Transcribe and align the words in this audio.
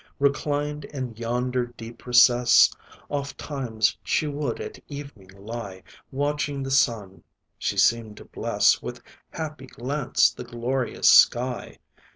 Reclined 0.17 0.85
in 0.85 1.13
yonder 1.15 1.67
deep 1.77 2.07
recess, 2.07 2.73
Ofttimes 3.11 3.95
she 4.03 4.25
would, 4.25 4.59
at 4.59 4.79
evening, 4.87 5.27
lie 5.37 5.83
Watching 6.09 6.63
the 6.63 6.71
sun; 6.71 7.21
she 7.59 7.77
seemed 7.77 8.17
to 8.17 8.25
bless 8.25 8.81
With 8.81 9.03
happy 9.29 9.67
glance 9.67 10.31
the 10.31 10.43
glorious 10.43 11.07
sky. 11.07 11.77